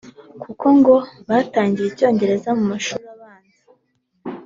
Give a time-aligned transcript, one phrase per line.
[0.43, 0.95] kuko ngo
[1.29, 3.59] batangiye icyongereza mu mashuri abanza